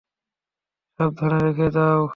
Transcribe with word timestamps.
সাবধানে 0.99 1.37
রেখে 1.45 1.67
দাও। 1.75 2.01